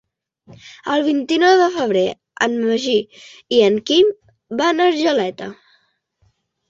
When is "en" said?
2.47-2.57, 3.67-3.77